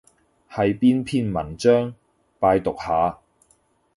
[0.49, 1.93] 係邊篇文章？
[2.39, 3.19] 拜讀下